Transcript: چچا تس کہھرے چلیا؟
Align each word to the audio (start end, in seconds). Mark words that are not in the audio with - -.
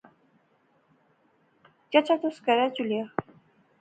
چچا 1.91 2.15
تس 2.21 2.35
کہھرے 2.45 2.65
چلیا؟ 2.75 3.03